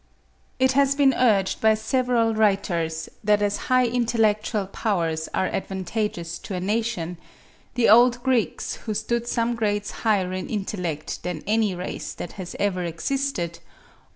It 0.57 0.71
has 0.71 0.95
been 0.95 1.13
urged 1.13 1.61
by 1.61 1.75
several 1.75 2.33
writers 2.33 3.07
that 3.23 3.39
as 3.39 3.57
high 3.69 3.85
intellectual 3.85 4.65
powers 4.65 5.29
are 5.31 5.45
advantageous 5.45 6.39
to 6.39 6.55
a 6.55 6.59
nation, 6.59 7.19
the 7.75 7.87
old 7.87 8.23
Greeks, 8.23 8.77
who 8.87 8.95
stood 8.95 9.27
some 9.27 9.53
grades 9.53 9.91
higher 10.01 10.33
in 10.33 10.49
intellect 10.49 11.21
than 11.21 11.43
any 11.45 11.75
race 11.75 12.15
that 12.15 12.31
has 12.31 12.55
ever 12.59 12.83
existed 12.83 13.57
(26. 13.59 13.59